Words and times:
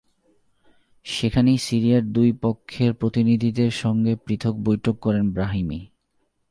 সেখানেই 1.05 1.57
সিরিয়ার 1.57 2.03
দুই 2.03 2.29
পক্ষের 2.41 2.93
প্রতিনিধিদের 2.93 3.71
সঙ্গে 3.71 4.15
পৃথক 4.25 4.55
বৈঠক 4.65 4.95
করেন 4.99 5.25
ব্রাহিমি। 5.31 5.79